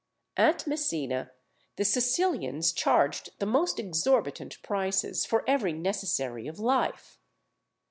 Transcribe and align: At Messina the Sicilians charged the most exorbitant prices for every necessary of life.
At 0.35 0.65
Messina 0.65 1.29
the 1.75 1.85
Sicilians 1.85 2.71
charged 2.73 3.37
the 3.37 3.45
most 3.45 3.77
exorbitant 3.77 4.59
prices 4.63 5.27
for 5.27 5.43
every 5.47 5.73
necessary 5.73 6.47
of 6.47 6.57
life. 6.57 7.19